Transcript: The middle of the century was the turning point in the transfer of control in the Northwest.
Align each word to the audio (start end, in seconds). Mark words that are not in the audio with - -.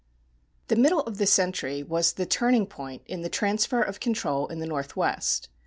The 0.69 0.75
middle 0.75 1.01
of 1.01 1.19
the 1.19 1.27
century 1.27 1.83
was 1.83 2.13
the 2.13 2.25
turning 2.25 2.65
point 2.65 3.03
in 3.05 3.21
the 3.21 3.29
transfer 3.29 3.83
of 3.83 3.99
control 3.99 4.47
in 4.47 4.57
the 4.57 4.65
Northwest. 4.65 5.49